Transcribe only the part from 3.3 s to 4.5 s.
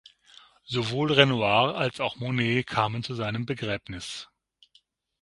Begräbnis.